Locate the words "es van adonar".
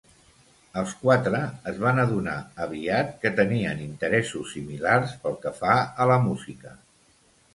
1.71-2.37